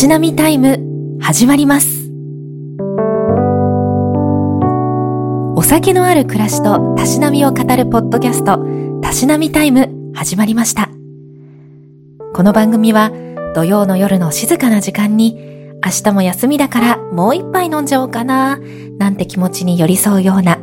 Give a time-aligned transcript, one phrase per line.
[0.00, 2.10] しなみタイム始まります
[5.54, 8.64] お酒のある暮らしとたしなみを語るポッドキャスト
[9.02, 10.88] たしなみタイム始まりました
[12.32, 13.12] この番組は
[13.54, 15.34] 土曜の夜の静かな時間に
[15.84, 18.58] 明日も休みだからもう一杯飲んじゃおうかな
[18.96, 20.58] なんて気持ちに寄り添うような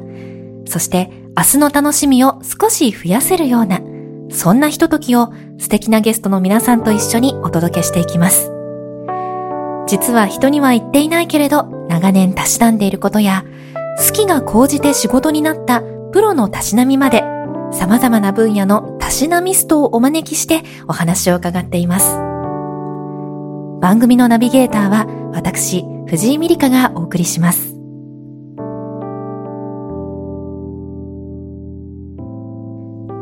[0.66, 3.82] そして明日の楽しみを少し増やせるような
[4.32, 8.08] そんなひとときを素敵なゲストの皆さんと一緒にお届けしてい。
[8.08, 8.57] きます。
[9.88, 13.46] 実は人には言っていないけれど、長年たしなんでいることや、
[14.06, 17.24] 好きが高じて仕事になったプロのたしなみまで、
[17.72, 22.18] 様々な分野のたしなミストをお招きしてお話を伺っています。
[23.80, 27.74] 番組のナビゲーターは私、藤井美里香がお送りします。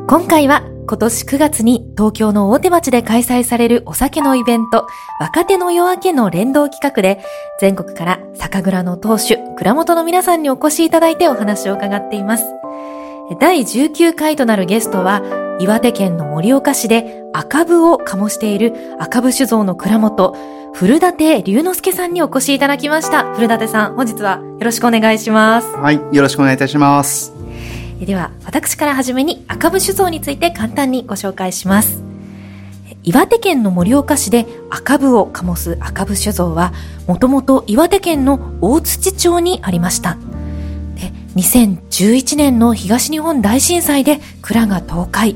[0.07, 4.85] 今回は今年9月に東京の大手町で開催されるお酒のイベント、
[5.19, 7.23] 若手の夜明けの連動企画で、
[7.59, 12.45] 全国から酒蔵の当主、蔵元の皆さんにお越しいただいてお話を伺っています。
[13.39, 15.23] 第19回となるゲストは、
[15.59, 20.35] 岩手県の盛岡市で赤部を醸している赤部酒造の蔵元、
[20.73, 23.33] 古舘龍之介さんにお越しいただきました。
[23.33, 25.67] 古舘さん、本日はよろしくお願いします。
[25.75, 27.44] はい、よろしくお願いいたします。
[27.99, 32.03] では、私からはじめに赤部酒造について簡単にご紹介します。
[33.03, 36.73] 岩手県の盛岡市で赤部を醸す赤部酒造は、
[37.07, 40.17] もともと岩手県の大槌町にありました。
[40.95, 45.35] で2011年の東日本大震災で蔵が倒壊。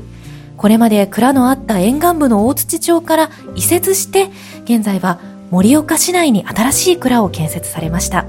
[0.56, 4.30] これまで蔵のあった沿岸部の大槌町から移設して、
[4.64, 5.18] 現在は
[5.50, 8.26] 盛岡市内に新しい蔵を建設されました。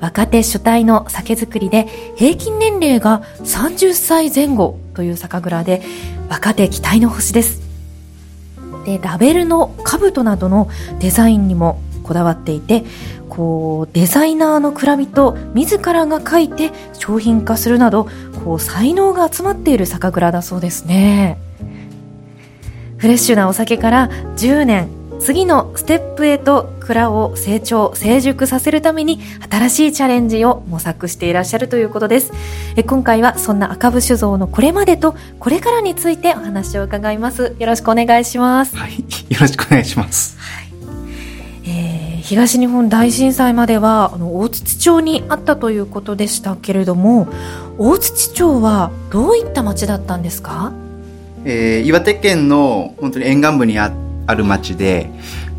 [0.00, 5.82] 若手主体の酒造りで平均年齢が30歳前後という酒蔵で
[6.28, 7.62] 若手期待の星です。
[8.84, 10.68] で、ラベルの兜などの
[11.00, 12.84] デザインにもこだわっていて、
[13.28, 18.06] こう、デザイナーの蔵人自らが書いて商品化するなど、
[18.44, 21.38] こう、才能が集まっている酒蔵だそうですね。
[22.96, 29.18] フレッシュなお酒から10年次のステップへと蔵を成長成熟させるために
[29.50, 32.32] 新しいチャレンジを模索していらっしゃるということです。
[32.76, 37.56] え今回はそんな赤部酒造のこれまでとこれからについてお話を伺います。
[37.58, 38.76] よろしくお願いします。
[38.76, 38.98] はい。
[39.00, 39.04] よ
[39.40, 40.66] ろしくお願いします、はい。
[41.68, 47.26] えー、東日本大震災まではあの大槌町にあったということでしたけれども
[47.78, 50.72] 大槌町はどういった町だったんですか？
[51.44, 55.10] えー、岩手県の本当に沿岸部にあってある町で、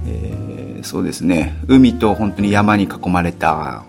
[0.08, 1.58] えー、そうですね。
[1.68, 3.84] 海と本当に山に囲まれた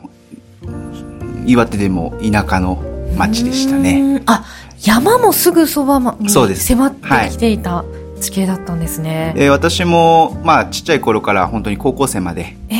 [1.46, 2.82] 岩手でも田舎の
[3.16, 4.22] 町でしたね。
[4.26, 4.44] あ
[4.80, 7.84] 山もすぐそばに迫ってきていた、
[8.20, 12.74] 地形だったんですね、えー、私も、まあ、ちっちゃい頃から本当に高校生まで、え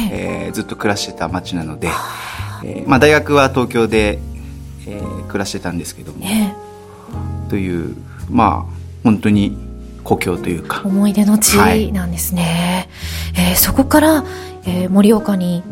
[0.47, 0.48] え。
[0.48, 1.88] ー、ずっと暮らしてた町なので、
[2.65, 4.19] えーまあ、大学は東京で、
[4.86, 7.97] えー、暮らしてたんですけども、えー、という
[8.30, 9.56] まあ本当に
[10.09, 10.81] 故郷というか。
[10.87, 11.59] 思い出の地
[11.93, 12.89] なんですね、
[13.35, 14.25] はい、えー、そこから、
[14.65, 15.63] えー、盛岡に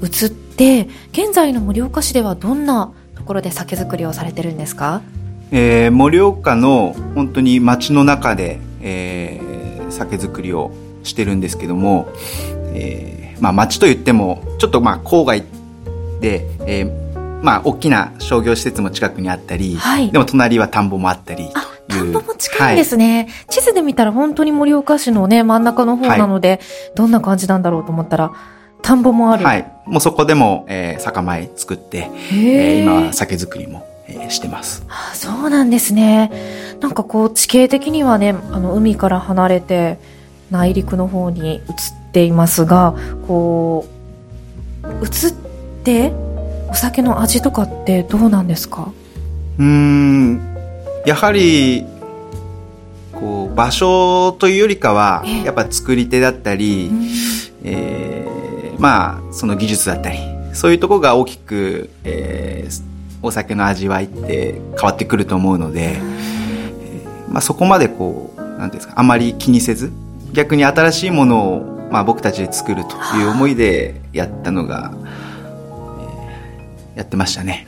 [0.00, 5.02] 移って現在の盛岡市ではどんなところで酒造りをされてるんですか、
[5.50, 10.70] えー、盛岡の本当に街の中で、えー、酒造りを
[11.02, 12.08] してるんですけども、
[12.74, 15.42] えーまあ、町といってもちょっとまあ郊外
[16.20, 21.48] で、えーまあ、大きな商業施設も近くにあったり、はい、でも隣は田んぼもあったり
[21.98, 26.60] 田んぼも近いですね、はい、地図で見たら本当に盛岡市のね、真ん中の方なので、はい、
[26.96, 28.32] どんな感じなんだろうと思ったら、
[28.82, 29.44] 田んぼもある。
[29.44, 29.70] はい。
[29.86, 34.84] もうそこでも、えー、酒米作って、えー、今は酒造りも、えー、してます。
[34.88, 36.30] あそうなんですね。
[36.80, 39.98] なんかこう、地形的にはね、あの、海から離れて、
[40.50, 41.62] 内陸の方に移っ
[42.12, 42.94] ていますが、
[43.26, 43.86] こ
[44.82, 45.32] う、移っ
[45.84, 46.12] て、
[46.68, 48.90] お酒の味とかってどうなんですか？
[49.58, 50.51] うん、
[51.04, 51.84] やはり
[53.12, 56.90] こう場所というよりかはやっぱ作り手だったり、
[57.64, 60.18] えー、まあその技術だったり
[60.54, 62.82] そういうところが大きく、えー、
[63.22, 69.90] お酒の味わいって変わってくると思うので、えー、まあ、そこまでこうなんですかあまり気にせず
[70.32, 74.92] 逆に新しいものを、まあ、僕たちで作るという思いでやったのが
[76.94, 77.66] やってましたね。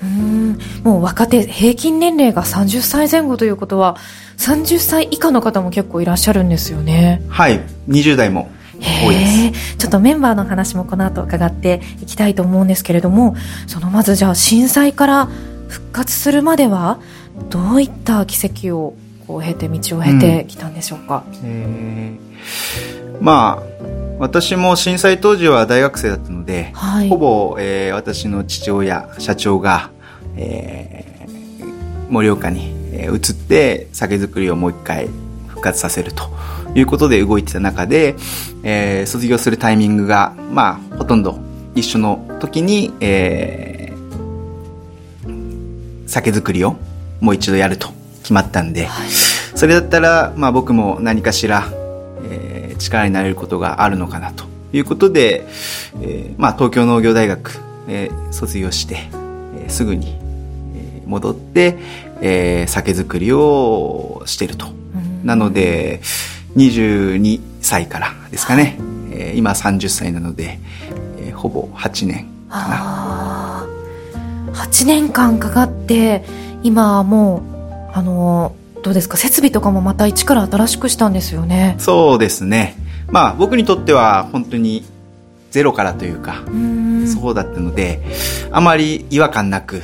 [0.83, 3.97] もう若手平均年齢が30歳前後ということは
[4.39, 7.23] 30歳以下の方も結構いらっしゃるんですよね。
[7.29, 7.61] はい。
[7.89, 8.51] 20代も
[9.05, 9.77] 多いです。
[9.79, 13.37] ちょっとメンバーの話もこの後伺っていきたいと思うんですけれども
[13.67, 15.29] そのまずじゃあ震災から
[15.69, 17.01] 復活するまでは
[17.51, 22.19] どういった奇跡をこう経て道を経てきたんでしょうか、うん、
[23.21, 27.09] まあ私も震災当時は大学生だったので、はい。
[27.09, 29.91] ほぼ、えー私の父親、社長が、
[30.37, 31.15] えー
[32.11, 35.09] 盛岡に、えー移って酒造りをもう一回
[35.49, 36.25] 復活させると
[36.75, 38.15] いうことで動いてた中で、
[38.63, 41.39] えー卒業するタイミングが、まあ、ほとんど
[41.75, 43.95] 一緒の時に、えー
[46.07, 46.77] 酒造りを
[47.21, 47.89] もう一度やると
[48.23, 48.89] 決まったんで、
[49.57, 51.84] それだったら、まあ僕も何かしら、えー
[52.85, 55.47] 力になれることがあるのかなということで、
[56.01, 59.09] えーまあ東京農業大学、えー卒業して、
[59.57, 60.17] えーすぐに、
[60.77, 61.79] えー戻って、
[62.21, 64.67] えー酒造りをしてると。
[65.25, 66.01] なので、
[66.57, 68.79] 22歳からですかね。
[69.13, 70.59] えー今30歳なので、
[71.19, 72.69] えーほぼ8年かな。
[72.71, 76.25] あー8年間かかって
[76.63, 78.55] 今はもうあの
[78.85, 79.17] どうですか？
[79.17, 82.77] 設備とかもまた一から新しくしたんですよねそうですね。
[83.11, 84.85] まあ僕にとっては本当に
[85.51, 86.43] ゼロからというか、
[87.07, 88.01] そうだったので、
[88.51, 89.83] あまり違和感なく、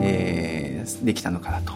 [0.00, 1.72] えーできたのかなと。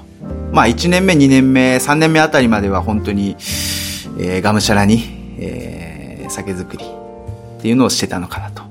[0.52, 3.36] まあ1年目、2年目、3年目あたりまでは本当に、
[4.18, 8.62] えーがむしゃらに、えー酒造りっていうのをしてたのかなと。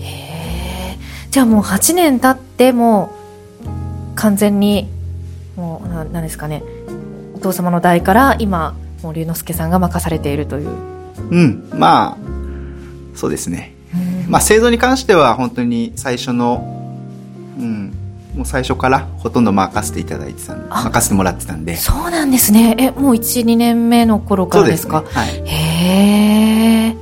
[0.00, 3.12] へーじゃあもう8年経っても
[3.62, 4.88] う完全に
[5.56, 6.62] もうななんですかね
[7.40, 10.68] お父様の代から今もう龍之介さんが任されているという
[11.30, 12.16] うん、まあ、
[13.16, 13.74] そうですね。
[14.28, 17.02] まあ製造に関しては本当に最初の、
[17.58, 17.94] うん、
[18.36, 21.76] もう最初からほとんど任せていただいてたんあ任せてもらってたんで。
[21.76, 25.00] そうなんですねえもう12年目の頃からですか？
[25.00, 25.08] ね。
[25.10, 25.42] はい。
[25.46, 26.96] へえ。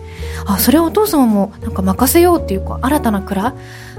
[0.47, 3.55] あ、それはお父様もなんか任せようっていうか、新たな蔵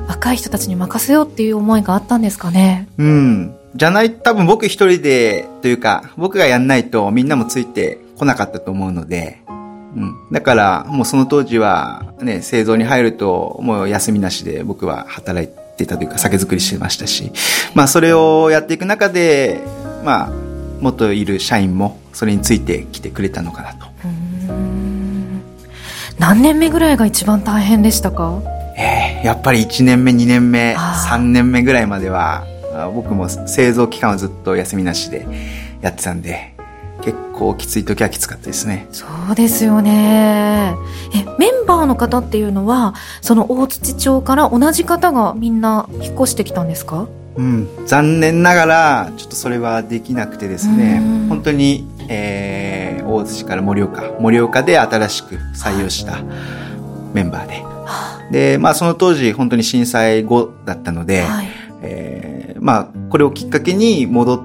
[0.08, 2.88] 若い人たちに任せようっていう思いがあったんですかね？
[2.98, 3.56] うん。
[3.75, 9.42] じゃない、多分僕一人で、というか、僕がやんないとみんなもついてこなかったと思うので、
[9.95, 10.16] うん。
[10.31, 17.31] だから、もうその当時は、ね、製造に入ると、もう休みなしで僕は働いてたというか、酒造りしてましたし、
[17.74, 19.62] まあそれをやっていく中で、
[20.04, 20.31] まあ、
[20.81, 23.88] もっといる社員もそれについてきてくれたのかなと。
[26.18, 28.42] 何年目ぐらいが一番大変でしたか？
[28.77, 35.25] ええやっぱり1年目、2年目、あー3年目ぐらいまでは、あ僕も製造期間はずっと休みなしで
[35.81, 36.54] やってたんで、
[37.01, 38.88] 結構きつい時はきつかったですね。
[38.92, 40.75] そうですよね。
[41.16, 47.07] え、メンバーの方っていうのは、その大槌町から同じ方がみんな引っ越してきたんですか？
[47.38, 47.69] うん。
[47.86, 56.18] 残念ながら、ちょっとそれはできなくてですねうん、本当に、えー、大津市から盛岡、盛岡で新しく採用した
[57.13, 57.63] メンバーで。
[58.31, 61.48] で、まあその当時本当に震災後だったので、はい。
[61.81, 62.19] えー
[62.60, 64.42] まあ、これをきっかけに戻っ、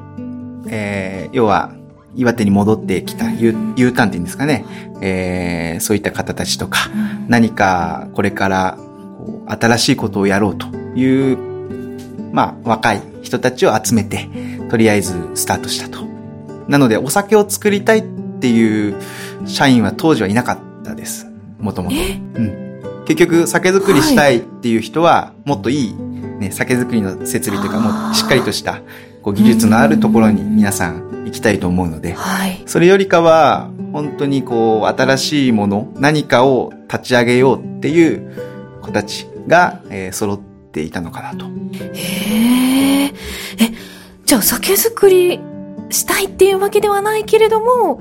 [0.68, 1.72] えー要は、
[2.16, 4.64] 岩手に戻ってきた U, U ターンっていうんですかね、
[5.00, 8.78] えーそういった方たちとか、うん何かこれから
[9.18, 11.38] こう新しいことをやろうという、
[12.32, 14.28] まあ、若い人たちを集めて、
[14.68, 16.04] とりあえずスタートしたと。
[16.68, 18.02] なので、お酒を作りたいっ
[18.40, 18.96] ていう
[19.46, 21.26] 社員は当時はいなかったです。
[21.58, 21.96] もともと。
[21.96, 22.20] え？
[22.34, 23.04] うん。
[23.06, 25.94] 結局、酒造りしたいっていう人は、もっといい、
[26.38, 28.80] ね、酒造りの設備というか、もうしっかりとした、
[29.22, 32.62] こう、技術のあるところに皆さん行きたいと思うので、はい。
[32.66, 38.32] それよりかは、本当にこう、新しいもの、何かを立ち上げようっていう
[38.82, 40.40] 子たちが、えー揃っ
[40.72, 41.46] ていたのかなと。
[41.46, 43.04] へえ。
[43.06, 43.12] え、
[44.24, 45.38] じゃあ酒造り
[45.90, 48.00] したいっていうわけではないけれども、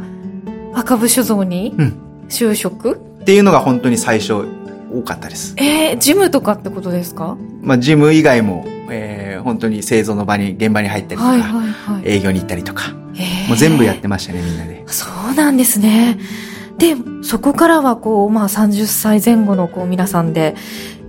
[0.74, 2.00] 赤部酒造にうん
[2.30, 4.46] 就職、っていうのが本当に最初
[4.94, 5.54] 多かったです。
[5.58, 7.38] えー、ジムとかってことですか？
[7.62, 12.04] まあ、事務以外も、えー本当に製造の場に、現場に入ったりとか、はいはいはい。
[12.06, 14.84] 営業に行ったりとか、へーもう全部やってましたね、みんなで。
[14.88, 16.18] そうなんですね。
[16.78, 20.56] で、そこからはこう、まあ30歳前後のこう皆さんで、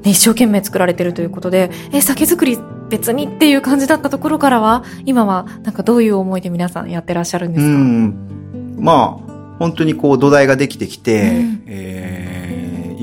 [0.03, 2.59] ね、一生懸命作られてるということで、え、酒造り
[2.91, 8.77] 別にっていう感じだったところからは、今はなんかどういう思いで皆さんやってらっしゃるんでうすか、ん。
[8.81, 12.14] まあ、本当にこう土台ができてきて、うんえー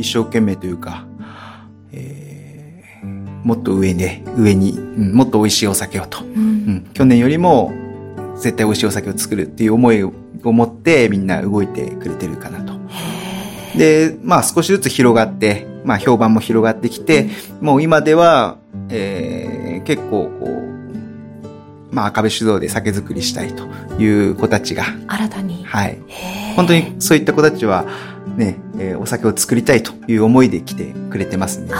[0.01, 1.05] 一生懸命というか、
[1.93, 6.23] えーもっと上で、上に、うんもっと美味しいお酒をと。
[6.23, 7.71] うんうん去年よりも
[8.35, 10.11] 絶対美味しいお酒を作るっていう思いを
[10.43, 12.73] 持ってみんな動いてくれてるかなと。
[13.77, 17.29] で、まあ少しずつ広がって、まあ評判も広がってきて、
[17.61, 18.57] もう今では、
[18.89, 23.65] えー結構こう、まあ赤部酒造で酒造りしたいと
[23.99, 25.63] いう子たちが、新たに。
[25.63, 25.97] はい。
[26.55, 27.85] 本当にそういった子たちは、
[28.37, 31.71] ね、えーお酒を作りたいという思いで来てくれてますね。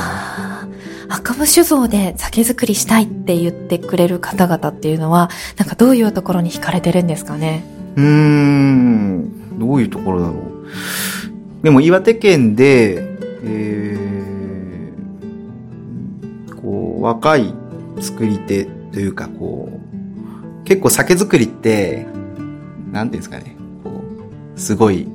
[1.10, 7.66] 赤部酒造で酒造りしたいって言ってくれる方々っていうのは、なんかどういうところに惹かれてるんですかね？
[7.98, 10.42] うーん、どういうところだろう。
[11.64, 13.04] でも岩手県で、
[13.44, 17.54] えー、こう、若い
[18.00, 22.06] 作り手というか、こう、結構酒造りって、
[22.92, 23.92] なんていうんですかね、こ
[24.56, 25.08] う、すごい、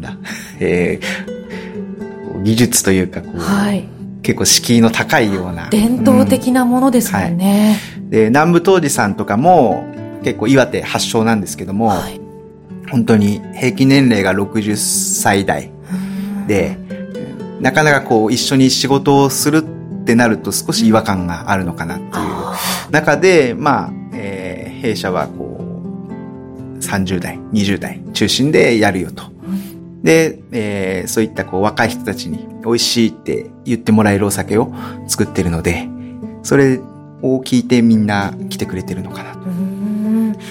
[0.00, 3.88] なんだ、えー、技術というか、こう、はい、
[4.22, 5.68] 結構敷居の高いような。
[5.70, 7.78] 伝統的なものですもんね。
[7.96, 9.86] うんはい、で、南部当時さんとかも、
[10.22, 12.20] 結構岩手発祥なんですけども、はい、
[12.90, 15.70] 本当に平均年齢が60歳代
[16.46, 16.76] で、
[17.60, 22.90] なかなかこう一緒に仕事をするってなると少し違和感があるのかなっていう。
[22.90, 29.35] 中で、まあ、えー、弊社はこう、30代、20代中心でやるよと。
[30.06, 34.72] で、えー、そういったこう若い人たちに美味しいって言ってもらえるお酒を
[35.08, 35.88] 作ってるので、
[36.44, 36.78] それ
[37.22, 39.40] を聞いてみんな来てくれてるのかなと。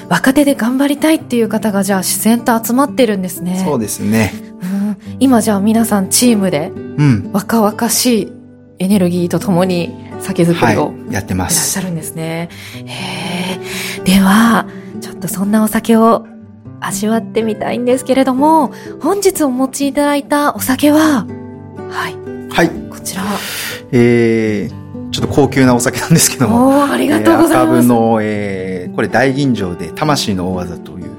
[0.09, 3.63] 若手で頑張りたいっていう方がじゃあ自然と集まってるんですね。
[3.63, 4.33] そうですね。
[4.61, 8.33] うん、今じゃあ皆さんチームで、うん、若々しい
[8.79, 11.53] エネルギーとともに酒造りを、やってます。
[11.53, 12.49] いらっしゃるんですね。
[12.85, 13.59] へ
[14.01, 14.03] え。
[14.03, 14.67] では、
[14.99, 16.27] ちょっとそんなお酒を
[16.85, 21.25] 味わってみたいんですけれども、本日お持ちいただいたお酒は、
[21.89, 22.15] はい。
[22.49, 22.69] はい。
[22.89, 23.23] こちら。
[23.91, 26.85] えー、ちょっと高級なお酒なんですけども。
[26.85, 27.77] ありがとうございます。
[27.77, 31.11] えー、の、えー、これ大吟醸で魂の大技という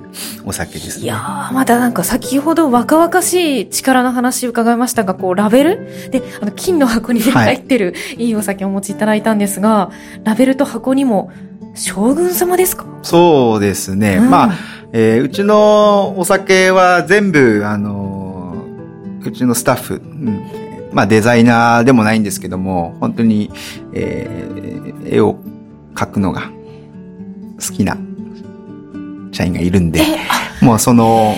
[0.45, 1.05] お酒ですね。
[1.05, 6.11] いやー、またなんか先ほど若々しい力の話伺いましたが、こう、ラベル？
[6.11, 9.91] で、あの、金の箱に入ってる、いいお酒をお持ちいただいたんですが、
[10.25, 11.31] ラベルと箱にも、
[11.75, 12.87] 将軍様ですか？
[13.03, 14.17] そうですね。
[14.17, 14.53] うん、まあ、
[14.93, 23.51] えー、うちのお酒は全部、あのー、うちのスタッフ、うんまあデザイナーでもないんですけども、本当に、
[23.93, 25.39] えー、絵を
[25.95, 26.51] 描くのが
[27.61, 27.99] 好きな
[29.31, 30.01] 社員がいるんで、
[30.63, 31.35] もうその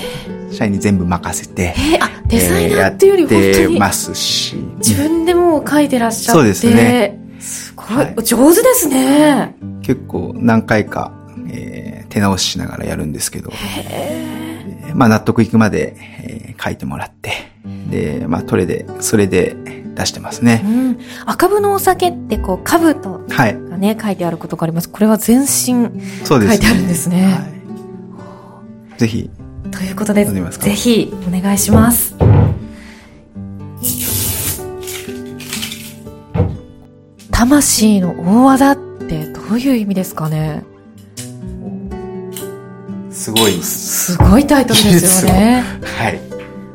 [0.53, 4.55] 社員に全部任せて、えー、あ、デザイナーっていうより本当に、ますし。
[4.79, 6.39] 自分でも描いてらっしゃって。
[6.39, 7.19] そうですね。
[7.41, 9.57] すごい、はい、上手ですね。
[9.83, 11.13] 結構何回か、
[11.51, 13.53] えー、手直ししながらやるんですけど、
[14.95, 17.49] まあ納得いくまで、えー、書いてもらって、
[17.91, 19.57] で、まあ、トレで、それで
[19.95, 20.63] 出してますね。
[20.65, 20.99] うん。
[21.27, 24.89] 赤部のお酒って、こう、兜がね、はい、書いてあることがあります。
[24.89, 25.47] これは全身
[26.27, 27.25] 書いてあるんですね。
[28.89, 29.31] はい、ぜひ。
[29.71, 32.17] ということで、ぜひ、お願いします。
[37.31, 40.65] 魂の大技ってどういう意味ですかね？
[43.19, 43.53] すごい。
[43.63, 45.65] すごいタイトルですよね。
[45.99, 46.21] はい。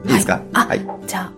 [0.05, 0.81] いいですか、はい、はい。
[1.07, 1.31] じゃあ。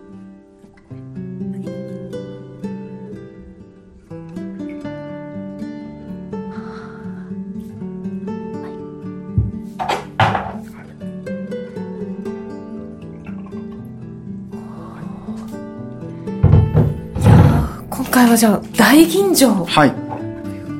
[17.88, 19.92] 今回はじゃあ大吟醸はい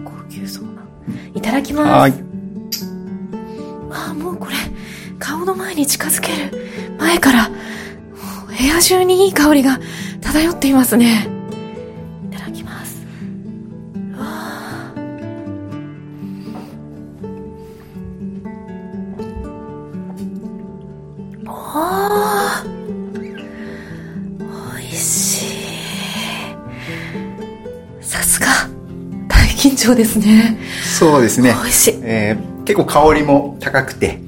[0.04, 0.70] 高級そうな
[1.34, 2.25] いただきます
[7.06, 9.78] 前から部屋中にいい香りが
[10.20, 11.28] 漂っていますね。
[12.32, 13.06] いただきます。
[14.16, 14.24] わ
[21.44, 22.64] あ
[24.74, 25.44] おいしい。
[28.00, 28.48] さすが
[29.28, 30.58] 大緊張ですね。
[30.98, 31.54] そうですね。
[31.62, 34.18] 美味しい、えー、結構香りも高くて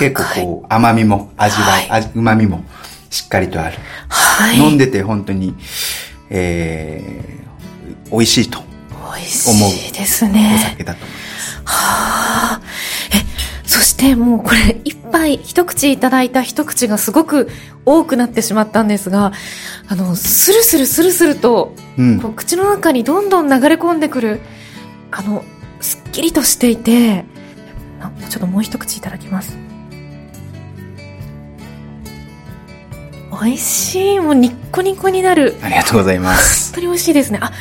[0.00, 2.64] 結構こう甘みも味わい、はい、旨みも
[3.10, 3.76] しっかりとある。
[4.08, 4.56] はい。
[4.56, 5.54] 飲んでて本当に、
[6.30, 8.70] えー、美味しいと思う。
[9.14, 10.56] 美味しいですね。
[10.56, 11.62] お酒だと思います。
[11.64, 12.60] はあ。
[13.12, 17.50] え、そしてもうこれ一杯一口いただいた一口がすごく
[17.84, 19.32] 多くなってしまったんですが、
[19.88, 24.40] あの、スルスルスルスルと、うん、こう口の中にどんどん流れ込んでくる、
[25.10, 25.44] あの、
[25.80, 27.26] すっきりとしていて、
[28.30, 29.58] ちょっともう一口いただきます。
[33.30, 34.20] 美味しい。
[34.20, 35.56] もうニッコニコになる。
[35.62, 36.72] ありがとうございます。
[36.72, 37.38] 本当に美味しいですね。
[37.40, 37.52] あ、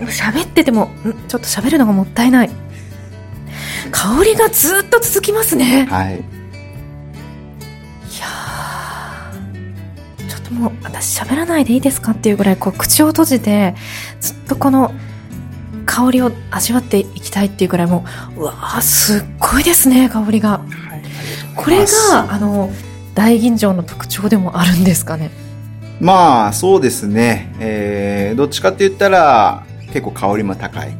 [0.00, 0.90] 喋ってても、
[1.28, 2.50] ちょっと喋るのがもったいない。
[3.90, 5.86] 香りがずっと続きますね。
[5.90, 6.16] はい。
[6.16, 6.18] い
[8.18, 8.26] や
[10.28, 13.74] ちょっともう私喋らないでいいですかっていうぐらいこう口を閉じて
[14.20, 14.92] ずっとこの
[15.86, 18.04] 香りを味わっていきたいっていうぐらいも
[18.36, 20.64] ううわーすっごいですね香りが、は
[20.96, 21.02] い、
[21.56, 22.70] これがあの
[23.14, 25.30] 大吟醸の特徴でもあるんですかね？
[26.00, 30.92] まあそうですね、えー、どっちかって言ったら結構香りも高い。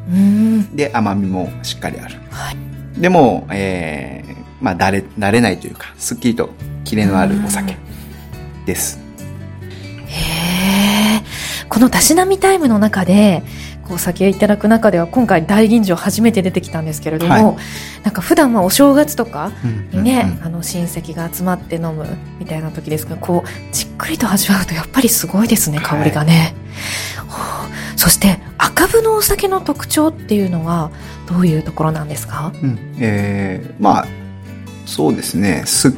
[0.75, 6.51] で甘みもしっかりある、はい、でも、えー、まあ慣れ慣れないというかすっきりと
[6.85, 7.77] キレのあるお酒
[8.67, 9.01] です。
[10.07, 11.25] へえ
[11.69, 13.43] このたしなみタイムの中で
[13.89, 17.43] こう酒いただく中では今回大吟醸初めて出てきたんですけれども、はい、
[18.03, 19.53] なんか普段はお正月とか
[19.93, 22.07] にね、うんうんうん、あの親戚が集まって飲む
[22.39, 26.55] みたいな時ですが、こうじっくりと味わうとやっぱりすごいですね、香りがね。
[27.29, 30.91] はい、そして赤部のお酒の特徴っていうのは
[31.29, 34.07] どういうところなんですか、うん、えー、まあ
[34.87, 35.93] そうですね、すっ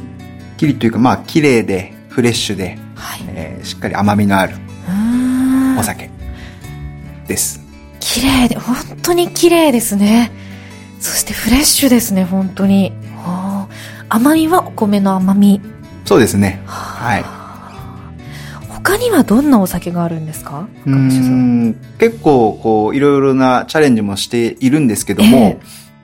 [0.57, 4.55] きりというかまあ綺麗でフレッシュで、はい、えー、しっかり甘みのある
[5.77, 6.09] お酒
[7.27, 7.66] です。
[8.19, 10.31] 綺麗で、本当に綺麗ですね。
[10.99, 12.91] そしてフレッシュですね、本当に。
[14.09, 15.61] 甘みはお米の甘み。
[16.05, 16.61] そうですね。
[16.65, 17.23] はい。
[18.69, 20.67] 他にはどんなお酒があるんですか？
[20.85, 25.57] うん結構、こう、いろいろなチャレンジもしているんですけども、えー、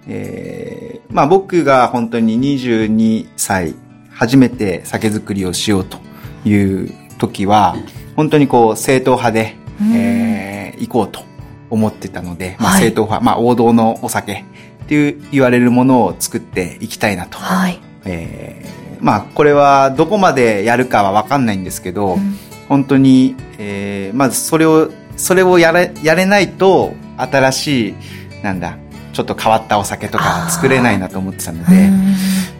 [0.07, 3.73] えー、まあ僕が本当に22歳、
[4.11, 5.97] 初めて酒造りをしようと
[6.45, 6.53] い
[6.85, 7.75] う時は、
[8.15, 9.55] 本当にこう、正統派で、
[9.95, 11.23] えー、行こうと
[11.73, 14.45] 思ってたので、まあ、正統派、はい、まあ、王道のお酒
[14.83, 17.37] っていう言われるものを作っていきたいなと。
[17.39, 17.79] はい。
[18.05, 22.37] えー、まあ、これはどこまでやるかはわかんないんですけど、うん、
[22.69, 27.95] 本当に、えー、まずそれを、それをやれ、やれないと、新しい、
[28.43, 28.77] なんだ、
[29.13, 31.89] ちょっと変わったお酒とか作れないなと思ってたので、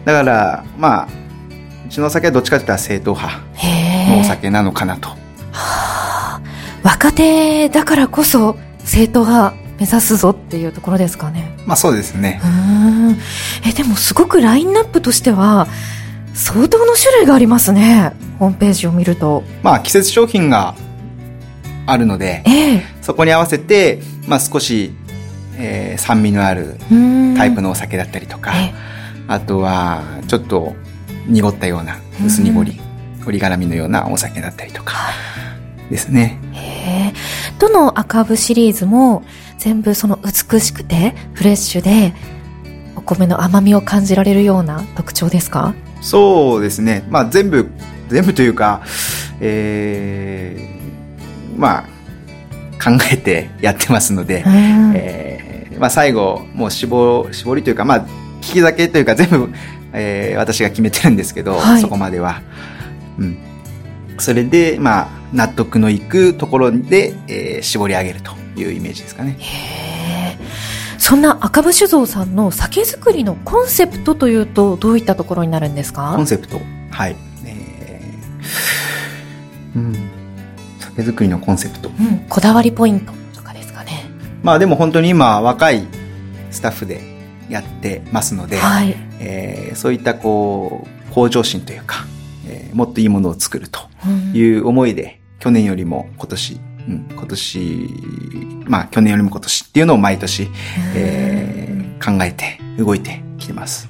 [0.04, 1.08] だから、まあ、
[1.86, 3.42] うちのお酒はどっちかというと正統派
[4.10, 5.08] のお酒なのかなと。
[5.08, 5.16] は
[5.52, 6.40] あ、
[6.82, 11.56] 若手だからこそ正統派目指すぞっていうところですかね。
[11.66, 12.40] まあそうですね。
[13.66, 15.66] え、でもすごくラインナップとしては、
[16.34, 18.12] 相当の種類がありますね。
[18.38, 19.42] ホームページを見ると。
[19.62, 20.74] まあ季節商品が
[21.86, 24.92] あるので、えー、そこに合わせて、まあ少し、
[25.56, 26.76] えー、酸味のある
[27.36, 28.52] タイプのお酒だったりとか、
[29.26, 30.74] あとはちょっと
[31.26, 32.80] 濁ったような薄濁り、
[33.26, 34.94] 折り絡みのようなお酒だったりとか
[35.90, 36.38] ですね。
[36.52, 37.12] へ
[37.58, 39.22] どの赤部シリーズも
[39.58, 42.12] 全部その美しくてフレッシュで
[42.96, 45.74] お米の甘みを感じられるような特徴ですか？
[46.00, 47.04] そうですね。
[47.08, 47.70] まあ全部、
[48.08, 48.82] 全部というか、
[49.40, 51.82] えー、まあ
[52.82, 58.04] 考えてやってますので、えー、まあ最後、もう絞、絞りというか、まあ利
[58.40, 59.50] き酒というか全部
[59.96, 62.42] えー、私が決めてるんですけど、はい、そこまでは。
[63.16, 63.38] うん。
[64.18, 69.36] それで、まあ、納得のいくところで、えー、絞り上げるというイメージですかね。
[69.40, 70.38] へ
[70.98, 76.14] そんな赤部酒造さんの酒造りのコンセプトというと、どういったところになるんですか？
[76.16, 77.16] コンセプトはい。
[77.44, 80.10] えー、うん。
[80.78, 81.90] 酒造りのコンセプト。
[81.90, 82.20] うん。
[82.28, 84.06] こだわりポイントとかですかね。
[84.42, 85.84] まあでも本当に今、若い
[86.50, 87.02] スタッフで
[87.50, 92.06] やってますので、はい、えー、そういったこう向上心というか、
[92.46, 93.80] えー、もっといいものを作ると
[94.32, 97.88] いう思いで、うん、去年よりも今年、うん、今年、
[98.66, 100.48] まあ去年よりも今年っていうのを毎年、
[100.94, 103.88] えー、考えて動いてきてます。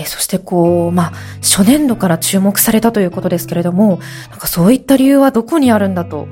[0.00, 3.98] えそしてこう、まあ、初年度から注目されたということですけれども、
[4.30, 6.28] なんかそういった理由はどこにあるんだと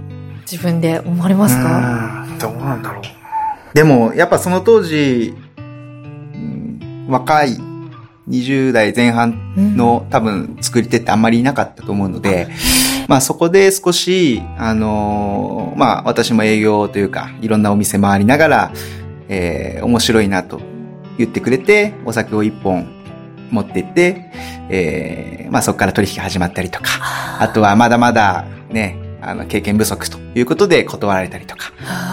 [0.49, 2.27] 自分で思われますか？
[2.41, 3.03] どうなんだろう。
[3.75, 5.35] でも、やっぱその当時、
[7.09, 7.57] 若い
[8.29, 12.49] 20代前半の多分作り手ってあんまりいなかったと思うので、
[13.09, 18.73] まあそこで少し、あのー、まあ私も営業というか、いろんなお店回りながら、
[19.29, 20.61] えー、面白いなと
[21.19, 22.89] 言ってくれて、お酒を一本
[23.51, 24.31] 持って行って、
[24.69, 26.91] えー、まあそこから取引始まったりとか、
[27.41, 31.73] あとはまだまだね、あの経験不足ということで断られたりとか、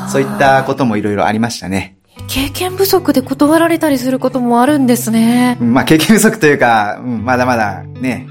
[0.09, 1.97] そういったこともいろいろありましたね。
[2.27, 5.57] 経験不足で断られたりすることもあるんですね。
[5.59, 8.27] まあ経験不足というか、うん、まだまだね、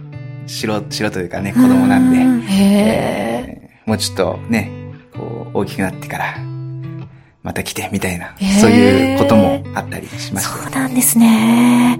[0.47, 2.43] 素人、素人というかね、子供なんで、ん。
[2.51, 4.71] えー、もうちょっとね、
[5.15, 6.37] こう大きくなってから、
[7.43, 11.99] また来てみたいな、そういうこともあったりしました、そうなんですね。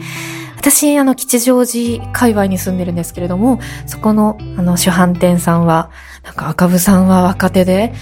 [0.57, 5.91] 私、あの、吉祥寺界隈に住んでるんですけれども、そこの、あの、主販店さんは、
[6.23, 7.93] なんか赤部さんは若手で、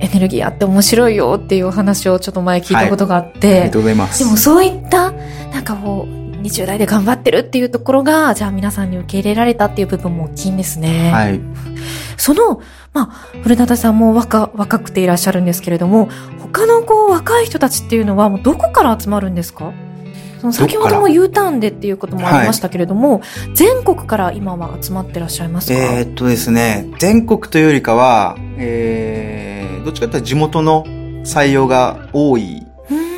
[0.00, 4.24] エネルギーあって面白いよっていうお話をちょっと前聞いたことがあって、はい、ありがとうございます。
[4.24, 5.12] でもそういった、
[5.52, 11.10] なんかこう、20代で頑張ってるっていうところが、じゃあ皆さんに受け入れられたっていう部分も大きいんですね。
[11.12, 11.40] はい。
[12.16, 12.60] その、
[12.92, 13.06] まあ、
[13.42, 16.08] 古田さんも若、若くていらっしゃるんですけれども、
[16.40, 19.72] 他のこう、若い人たちっていうのは、もうどこから集まるんですか？
[20.40, 25.78] その先ほども U ターンでっていうこともありましたけれども、はい、全国から今は集まってらっしゃいますか？
[25.78, 30.84] えー、っとですね、全国というよりかは、えーどっちかというと地元の
[31.24, 32.66] 採用が多い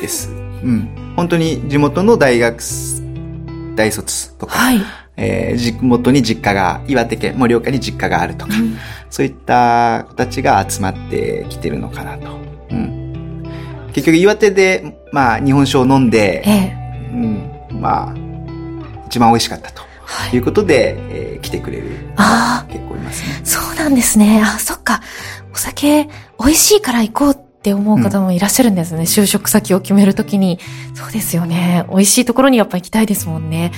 [0.01, 0.29] です。
[0.29, 1.13] うん。
[1.17, 2.61] 本当に地元の大学、
[3.75, 4.81] 大卒とか、はい、
[5.17, 8.77] えー、地元に実家が、岩手県盛岡に実家があるとか、うん、
[9.09, 12.37] そういった子たちが集まってきてるのかなと。
[12.71, 13.43] うん、
[13.93, 16.77] 結局岩手で、まあ、日本酒を飲んで、ええ、
[17.11, 18.13] うん、まあ、
[19.07, 19.83] 一番美味しかったと。
[20.31, 23.41] いうことで、えー、来てくれるあ結構いますね。
[23.43, 24.41] そうなんですね。
[24.43, 25.01] あ、そっか。
[25.53, 26.07] お酒
[26.39, 28.99] 美味しいから行こうって思う方もいらっしゃるんですね。
[28.99, 30.59] うん、就職先を決めるときに。
[30.93, 31.85] そうですよね。
[31.89, 33.71] 美味しいところにやっぱ行きたいですもんね。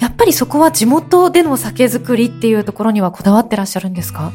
[0.00, 4.32] やっぱりそこは地元での酒造りっていうところにはこだわってらっしゃるんですか？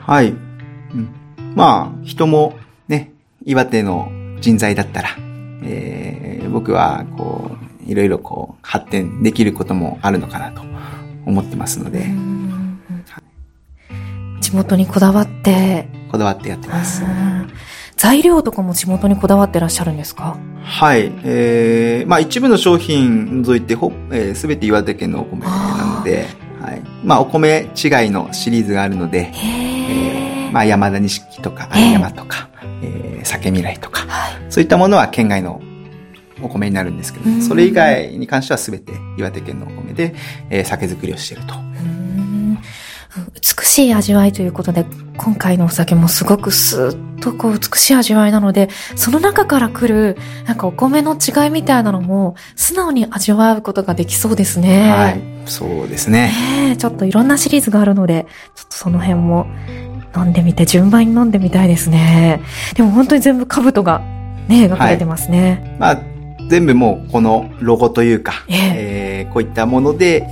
[0.00, 0.30] はい。
[0.30, 1.08] うん、
[1.54, 2.56] まあ、人も
[2.88, 3.12] ね、
[3.44, 5.10] 岩手の人材だったら、
[5.62, 7.52] えー、僕はこ
[7.86, 10.62] う、いろいろこう、発展できることもあるのかなと
[11.24, 12.06] 思ってますので。
[14.40, 15.88] 地元にこだわって。
[16.10, 17.02] こだわってやってます。
[18.04, 20.36] 材料とかも地元にこだわってらっしゃるんですか？
[20.62, 21.10] はい。
[21.24, 26.26] えー、まあ一部の商品除いて、ほ、えー、すべて岩手県のお米なので、
[26.60, 26.82] はい。
[27.02, 32.50] まあお米違いのシリーズがあるので、えー、まあ山田錦とか、有山とか、
[32.82, 35.62] えー、酒未来とか、はい、そういったものは県外の
[36.42, 40.14] お米になるんですけど、それ以外に関しては全て岩手県のお米で、
[40.50, 41.54] えー、酒造りをしていると。
[43.34, 44.84] 美しい味わいということで、
[45.16, 54.90] 今回のお酒もすごくスーッとこう美しい味わいなので、その中から来る、なんかお米の違いみたいなのも、素直に味わうことができそうですね。
[54.90, 55.20] はい。
[55.46, 56.32] そうですね。
[56.68, 59.46] ねちょっといろんなシリーズがあるので、ちょっとその辺も
[60.16, 62.40] 飲んでみて、順番に飲んでみたいですね。
[62.74, 64.00] でも本当に全部兜が
[64.48, 65.76] ね、描かれてますね。
[65.78, 66.14] はい、まあ
[66.48, 70.26] 全部もうこのロゴというか、えー、えー、こういったもので、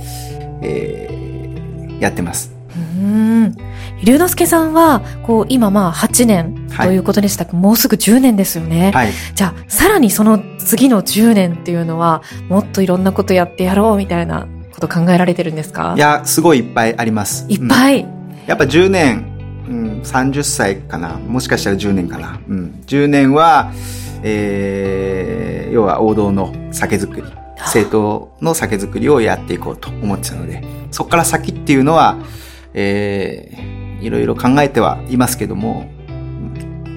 [0.61, 2.51] えー、やってます。
[2.75, 3.55] うん。
[4.03, 8.91] 龍之介さんは、こう、今まあ8年ということでしたけど、はい、もうすぐ10年ですよね。
[8.93, 9.11] はい。
[9.33, 15.93] じゃあ、さらにその次の10年っていうのは、もっといろんなことやってやろうみたいなこと考えられてるんですか？
[15.95, 17.45] いや、すごいいっぱいあります。
[17.49, 18.09] いっぱい、うん、
[18.45, 19.25] やっぱ10年、
[19.69, 21.17] うん、30歳かな。
[21.17, 22.39] もしかしたら10年かな。
[22.47, 22.83] うん。
[22.85, 23.71] 10年は、
[24.23, 27.23] えー、要は王道の酒造り、
[27.67, 30.61] 正当の酒造りをやっていこうと思ってたので、
[30.91, 32.17] そこから先っていうのは、
[32.73, 35.89] えー、いろいろ考えてはいますけども、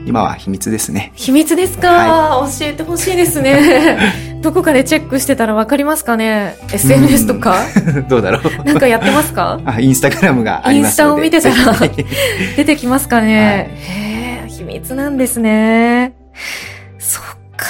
[0.06, 1.12] 今は秘密ですね。
[1.16, 3.98] 秘密ですか、はい、教えてほしいですね。
[4.42, 7.56] どこかでチェックしてたらわかりますかね ?SNS とか？
[8.08, 9.60] どうだろうなんかやってますか？
[9.64, 10.90] あ、インスタグラムがあります。
[10.90, 11.54] インスタを見てたら
[12.56, 16.12] 出てきますかね、はい、へえ、秘密なんですね。
[16.98, 17.24] そっ
[17.56, 17.66] か。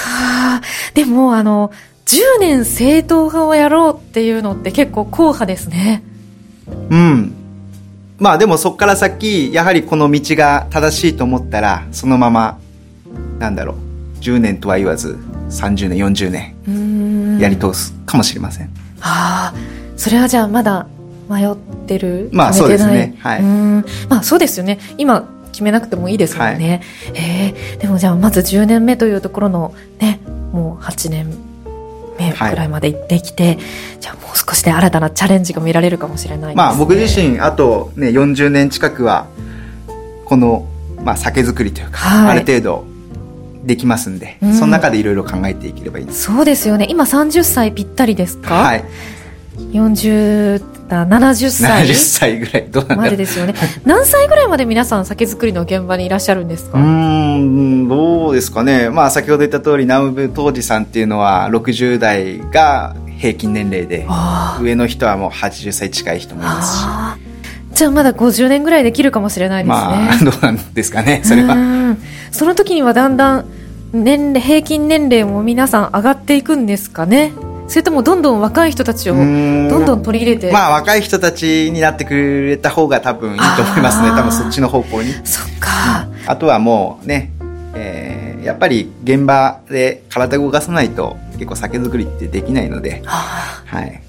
[0.92, 1.70] でも、あの、
[2.04, 6.02] 10年正統派をやろうっていうのって結構硬派ですね。
[6.90, 7.34] うん。
[8.18, 12.58] まあでもそこから先、やはりこの道が正しいと思ったら、そのまま、
[13.38, 15.18] なんだろう、10年とは言わず、
[15.50, 18.70] 30年、40年、やり通すかもしれません。
[19.00, 19.54] ああ、
[19.96, 20.86] それはじゃあまだ
[21.28, 22.30] 迷ってる？
[22.32, 23.16] まあそうですね。
[23.18, 23.42] はい。
[23.42, 24.78] まあそうですよね。
[24.96, 26.82] 今、決めなくてもいいですもんね。
[27.12, 30.20] はい、えー、でもじゃあまず10年目というところのね、
[30.52, 31.34] もう8年
[32.44, 33.58] 目ぐらいまで行ってきて、はい、
[34.00, 39.26] じゃあもう少しで新たなチャレンジが見られるかもしれないです、ね、まあ僕自身あとね40年近くは
[40.24, 40.66] この、
[41.02, 42.84] まあ、酒造りというか、はい、ある程度
[43.64, 46.86] できますんで、うん、その中でいろいろ考えていければいいそうですよね。
[46.88, 48.54] 今30歳ぴったりですか？
[48.54, 48.84] はい。
[49.72, 51.86] 40だ70歳。
[51.86, 53.54] 70歳ぐらいどうなんまでですよね。
[53.84, 56.78] 何歳ぐらいまで皆さん酒造りの現場にいらっしゃるんですか？
[56.78, 58.90] うんどうですかね。
[58.90, 64.06] まあ先ほど言った通り南部当時さんっていうのは60代が平均年齢で
[64.60, 66.84] 上の人はもう80歳近い人もいますし。
[67.74, 69.76] じゃあまだ50年ぐらいできるかもしれないですね。
[69.76, 71.94] まあ、 どうなんですかね、それは。
[72.30, 73.44] その時にはだんだん
[73.92, 77.32] 年齢、平均年齢も皆さん上がっていくんですかね。
[77.68, 80.52] それともどんどん若い人たちをどんどん取り入れて。
[80.52, 84.08] まあ若い人たちになってくれた方が多分いいと思いますね。
[84.10, 85.12] 多分そっちの方向に。
[85.24, 87.32] そっか、うん、あとはもうね、
[87.74, 94.02] えー、やっぱり現場で体を動かさないと結構酒造りってできないので、はい。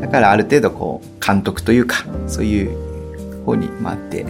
[0.00, 4.24] だからある程度こう監督というかそういう方に回って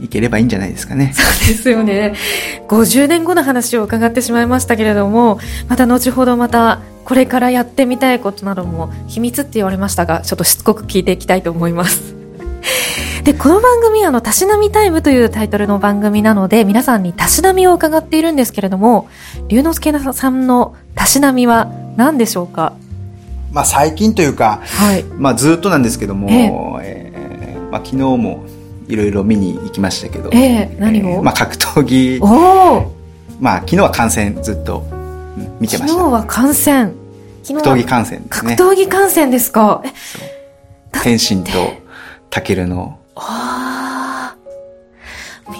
[0.00, 1.12] いければいいんじゃないですかね。
[1.14, 2.14] そうですよね。
[2.68, 12.14] 50年後の話を伺ってしまいましたけれども、また後ほどまたこれからやってみたいことなども秘密って言われましたが、ちょっとしつこく聞いていきたいと思います。
[13.24, 19.08] で、この番組、あの、たしなみタイムというタイトルの番組なので、皆さんにたしなみを伺っているんですけれども、
[19.48, 22.74] 龍之介さんのたしなみは何でしょうか？
[23.52, 28.44] まあ最近というか、はい、まあずっとなんですけども、ええー、まあ昨日も
[28.88, 32.20] いろいろ見に行きましたけど、えー、何を、えー、まあ、格闘技
[33.40, 34.84] まあ昨日は観戦ずっと
[35.60, 36.94] 見てました昨日は観戦
[37.46, 38.56] 格闘技観戦ですね。
[38.56, 39.82] 格闘技観戦ですか？
[39.84, 39.88] え
[41.02, 41.50] 天心と
[42.30, 42.98] タケルの。
[43.14, 44.36] ああ。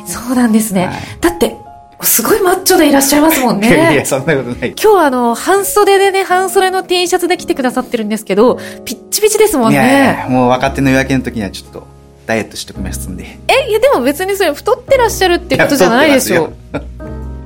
[0.07, 0.87] そうなんですね。
[0.87, 1.57] はいだって、
[2.03, 3.69] すごいマッチョでいらっしゃいますもんね。
[3.69, 4.75] いやいや、そんなことない。
[4.81, 10.21] 今日あの、半袖でね、半袖の T シャツで来てくださってるんですけど、ピッチピチですもんいやいね。
[10.25, 11.87] や、もう若手の夜明けの時にはちょっと
[12.29, 13.25] ダイエットしておきますんで。
[13.49, 16.53] え、いやでも別にそれ太ってらっしゃるってことじゃないでしょ。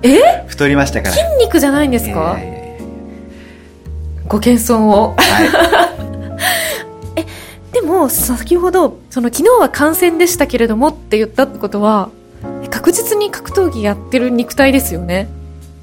[0.03, 0.17] え？
[0.17, 1.15] よ太りましたから。
[1.15, 2.37] 筋肉じゃないんですか？
[2.39, 2.85] いやいやいや
[4.27, 5.15] ご謙遜を。
[5.17, 5.89] は
[7.73, 12.11] でも、先ほど、その昨日は観戦でしたけれどもって言ったってことは、
[12.71, 15.29] 確実に格闘技やってる肉体ですよね？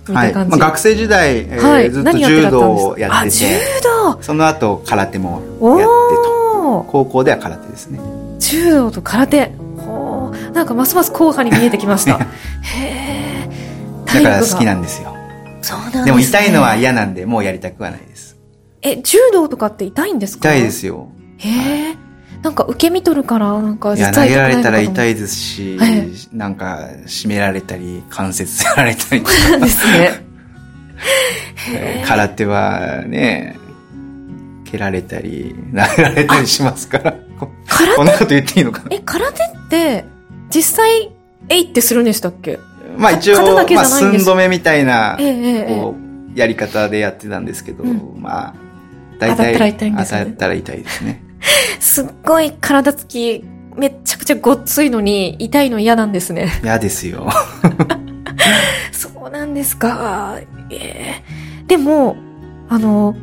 [0.09, 0.11] い。
[0.11, 0.33] はい。
[0.33, 1.89] まあ、学生時代、えーはい。
[1.89, 5.41] ずっと柔道をやってあ、柔て、道その後空手もやっ
[5.79, 6.85] てと。
[6.91, 7.99] 高校では空手ですね。
[8.39, 9.51] 柔道と空手。
[9.77, 12.17] ほーなんかますます硬派に見えてきました。
[12.63, 13.49] へえ。
[14.05, 14.73] だから好きな。
[14.73, 15.15] なんですよ。
[15.61, 16.05] そうなんです、ね。
[16.05, 18.37] でも痛いのは嫌なんで、もうやりたくはないです。
[18.81, 20.49] え、柔道とかって痛いんですか？
[20.53, 21.09] 痛いですよ。
[21.37, 21.95] へえ。
[22.41, 29.21] なんか受け身取るから、なんかいや、投げられたらい痛いですし、はいなんか、締められたり、関節やられたり、
[29.51, 30.11] なんですね。
[31.73, 33.57] え ー空手はね、
[34.63, 37.13] 蹴られたり、投げられたりしますから。
[37.39, 38.87] こ空こんなこと言っていいのかな？
[38.91, 40.05] え、空手って、
[40.49, 41.11] 実際、
[41.49, 42.59] えいってするんでしたっけ？
[42.97, 45.25] まあ一応、まあ寸止めみたいな、え
[45.61, 45.95] えこ
[46.35, 48.53] う、やり方でやってたんですけど、うんまあ、
[49.19, 51.23] 大当た体、ったら痛いんですよね当たったら痛いですね。
[51.79, 56.51] すっごい体つき、めっちゃくちゃごっついのに、痛いの嫌なんですね。
[56.63, 57.29] 嫌ですよ。
[58.91, 60.37] そうなんですか。
[60.69, 61.23] ええ
[61.67, 62.17] でも、
[62.67, 63.15] あの、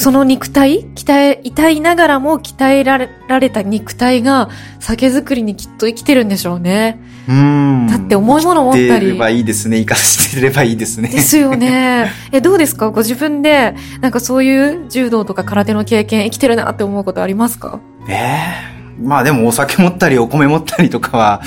[0.00, 6.98] その肉体鍛え、痛いながらも鍛えられられた肉体が酒造りにきっと生きてるんでしょうね。
[7.28, 7.86] うん。
[7.86, 9.78] だって重いもの持ったり生ればいいですね。
[9.78, 11.08] 生かしてればいいですね。
[11.12, 12.10] ですよね。
[12.32, 12.90] え、どうですか？
[12.90, 17.78] ご自分で、なんかそういう柔道とか空手の経験生きてるなって思うことありますか？
[18.08, 21.42] ええまあでもお酒持ったりお米持ったりとかは、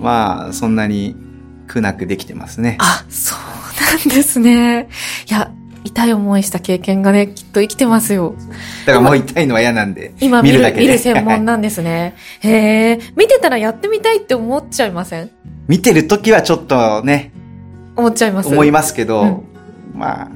[0.00, 1.14] まあそんなに
[1.68, 2.76] 苦なくできてますね。
[2.80, 4.88] あ、そうなんですね。
[5.30, 5.50] いや、
[5.84, 8.34] 痛い思いした経験がね、きっと生きてますよ。
[8.86, 10.12] だからもう痛いのは嫌なんで。
[10.20, 12.14] 今見る、見見るだけでる専門なんですね。
[12.40, 15.30] へえ、見てたらやってみたいって思っちゃいません？
[15.68, 17.32] 見てる時はちょっとね、
[17.96, 18.48] 思っちゃいます。
[18.48, 19.42] 思いますけど、うん
[19.94, 20.30] まあ、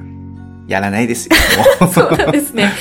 [0.67, 1.35] やらないですよ。
[1.93, 2.71] そうなんですね。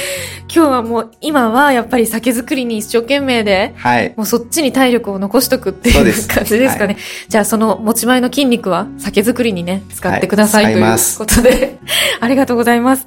[0.53, 4.15] 今日はもう、今はやっぱり酒造りに一生懸命で、はい。
[4.17, 5.95] もうそっちに体力を残しとくっていう
[6.29, 6.97] 感じですかね。
[7.29, 11.79] じゃあその持ち前の筋肉は酒造りにね、使ってください、はいということで、
[12.21, 13.07] ありがとうございます。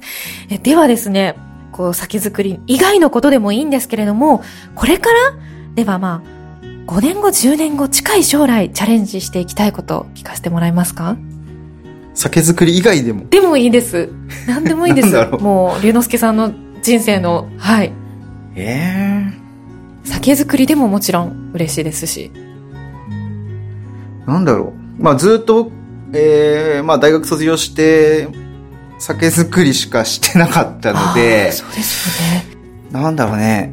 [0.50, 1.34] えではですね、
[1.72, 4.42] こう酒造り以外のことでもいいんですけれども、
[4.74, 5.16] これから
[5.74, 6.40] ではまあ、
[6.86, 11.16] 5年後、10年後、近い将来チャレンジしていきたいことを聞かせてもらえますか？
[12.20, 13.26] 酒造り以外でも。
[13.30, 14.10] でもいいです。
[14.46, 15.16] 何でもいいです。
[15.16, 16.52] うもう、龍之介さんの
[16.82, 17.92] 人生の、はい。
[18.54, 19.40] ええ
[20.04, 22.30] 酒造りでももちろん嬉しいですし。
[24.26, 25.02] なんだろう。
[25.02, 25.70] まあずっと、
[26.12, 28.28] ええまあ大学卒業して、
[28.98, 33.02] 酒造りしかしてなかったのあでー、そうですよね。
[33.02, 33.72] なんだろうね。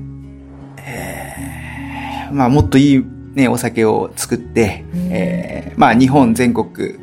[0.77, 6.95] ええまあもっといいね、お酒を作って、うんええまあ日本全国、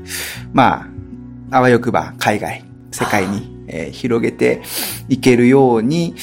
[0.54, 0.93] まあ、
[1.54, 4.60] あわよくば海外、世界に、えー広げて
[5.08, 6.16] いけるように、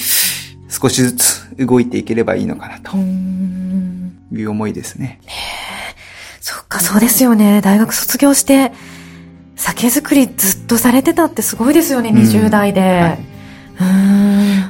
[0.68, 5.22] 少しずつ動いていければいいのかなという思いですね。
[6.42, 7.62] そっか、そうですよね。
[7.62, 8.74] 大学卒業して、
[9.56, 12.82] 酒造りずっとされてたってすごいですよね、うん20代で。
[12.82, 13.18] は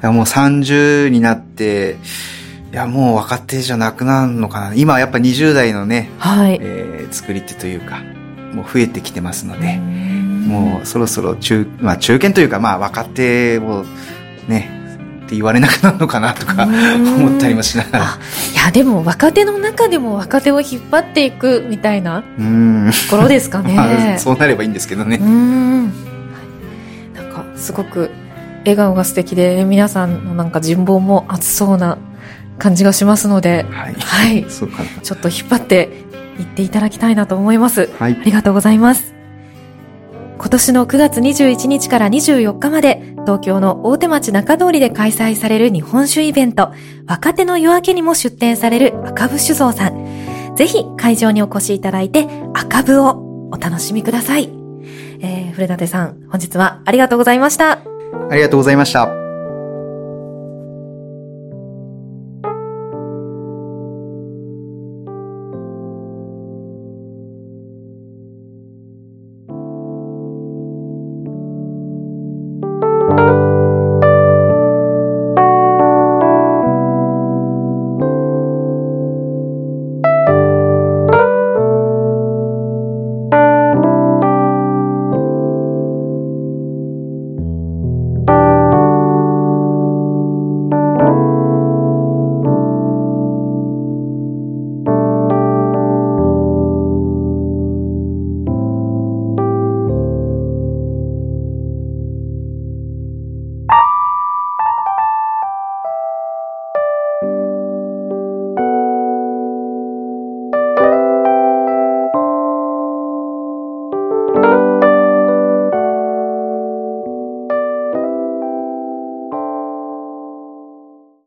[0.03, 1.97] いうもう30になって、
[2.71, 4.75] いやもう若手じゃなくなるのかな。
[4.75, 6.59] 今はやっぱ20代のね、はい。
[6.61, 8.03] えー作り手というか、
[8.53, 9.79] もう増えてきてますので、
[10.47, 13.85] ももうそろそろ中、まあ中堅というかまあ若手を
[14.47, 14.69] ね、
[15.25, 18.03] って言われなくなるのかなとかうん思ったりもしながら。
[18.05, 18.19] あ、
[18.53, 22.91] いや、でも若手の中でも若手を引っ張っていくみたいなうーん。
[23.09, 23.73] ところですかね。
[23.75, 25.17] まあそうなればいいんですけどね。
[25.21, 25.83] うーん。
[25.85, 25.91] はい
[27.15, 28.09] なんか、すごく
[28.61, 31.97] 笑顔が素敵で、皆さんのなんか人望も熱そうな
[32.57, 33.95] 感じがしますので、はい。
[33.97, 34.45] はい。
[34.49, 34.89] そうかな。
[35.01, 35.89] ちょっと引っ張って
[36.39, 37.89] いっていただきたいなと思います。
[37.99, 38.23] はいあ。
[38.25, 39.20] りがとうございます。
[40.41, 46.73] 今年の9月21日から24日まで、東京の大手町中通りで開催される日本酒イベント、
[47.05, 50.55] 若手の夜明けにも出展される赤部酒造さん。
[50.55, 54.49] ぜひ会場にお越しいただいて、赤部をお楽しみください。
[55.21, 57.73] えー、古舘さん、本日はありがとうございました。
[58.31, 59.30] ありがとうございました。